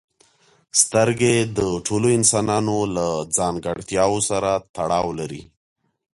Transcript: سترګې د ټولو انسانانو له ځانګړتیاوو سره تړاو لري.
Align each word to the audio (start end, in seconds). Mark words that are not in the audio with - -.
سترګې 0.81 1.35
د 1.57 1.59
ټولو 1.85 2.07
انسانانو 2.17 2.77
له 2.95 3.07
ځانګړتیاوو 3.37 4.19
سره 4.29 4.51
تړاو 4.75 5.07
لري. 5.19 5.41